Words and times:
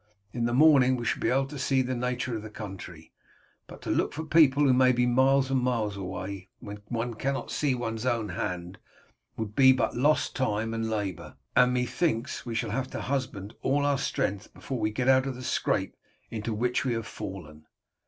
In 0.33 0.45
the 0.45 0.51
morning 0.55 0.95
we 0.95 1.05
shall 1.05 1.21
be 1.21 1.29
able 1.29 1.45
to 1.45 1.59
see 1.59 1.83
the 1.83 1.93
nature 1.93 2.35
of 2.35 2.41
the 2.41 2.49
country, 2.49 3.13
but 3.67 3.83
to 3.83 3.91
look 3.91 4.13
for 4.13 4.23
people 4.25 4.63
who 4.63 4.73
may 4.73 4.91
be 4.91 5.05
miles 5.05 5.51
and 5.51 5.61
miles 5.61 5.95
away, 5.95 6.49
when 6.59 6.79
one 6.87 7.13
cannot 7.13 7.51
see 7.51 7.75
one's 7.75 8.03
own 8.03 8.29
hand, 8.29 8.79
would 9.37 9.55
be 9.55 9.71
but 9.71 9.95
lost 9.95 10.35
time 10.35 10.73
and 10.73 10.89
labour, 10.89 11.35
and 11.55 11.71
methinks 11.75 12.47
we 12.47 12.55
shall 12.55 12.71
have 12.71 12.87
need 12.87 12.93
to 12.93 13.01
husband 13.01 13.53
all 13.61 13.85
our 13.85 13.99
strength 13.99 14.51
before 14.55 14.79
we 14.79 14.89
get 14.89 15.07
out 15.07 15.27
of 15.27 15.35
the 15.35 15.43
scrape 15.43 15.95
into 16.31 16.51
which 16.51 16.83
we 16.83 16.93
have 16.93 17.05
fallen. 17.05 17.67